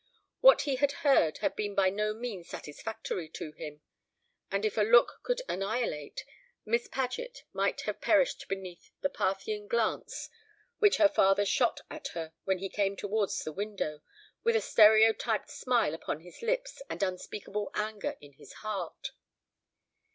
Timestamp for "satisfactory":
2.49-3.29